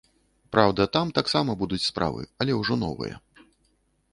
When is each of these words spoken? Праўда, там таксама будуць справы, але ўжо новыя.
Праўда, 0.55 0.87
там 0.95 1.11
таксама 1.17 1.55
будуць 1.61 1.81
справы, 1.89 2.21
але 2.45 2.57
ўжо 2.61 2.79
новыя. 2.85 3.15